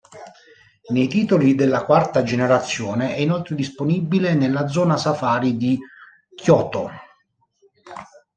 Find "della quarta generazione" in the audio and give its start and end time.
1.53-3.13